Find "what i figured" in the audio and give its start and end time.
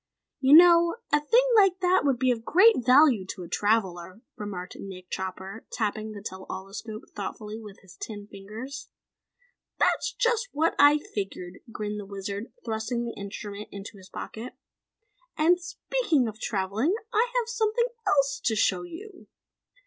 10.53-11.59